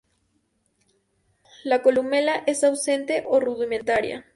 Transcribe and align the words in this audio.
La 1.63 1.83
columela 1.83 2.41
es 2.47 2.63
ausente 2.63 3.23
o 3.27 3.39
rudimentaria. 3.39 4.25